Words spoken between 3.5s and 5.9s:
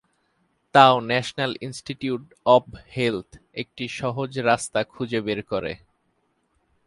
একটি সহজ রাস্তা খুঁজে বের করে।